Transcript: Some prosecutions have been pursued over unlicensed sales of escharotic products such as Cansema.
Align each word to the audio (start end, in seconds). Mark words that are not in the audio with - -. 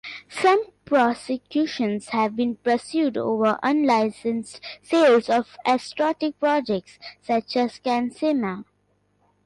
Some 0.31 0.63
prosecutions 0.83 2.09
have 2.09 2.35
been 2.35 2.55
pursued 2.55 3.17
over 3.17 3.59
unlicensed 3.61 4.59
sales 4.81 5.29
of 5.29 5.55
escharotic 5.63 6.39
products 6.39 6.97
such 7.21 7.55
as 7.55 7.77
Cansema. 7.79 8.65